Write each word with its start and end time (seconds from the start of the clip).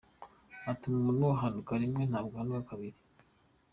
Ati 0.71 0.85
“Umuntu 0.93 1.23
ahanuka 1.35 1.71
rimwe 1.81 2.01
ntabwo 2.09 2.33
ahanuka 2.35 2.67
kabiri. 2.69 2.99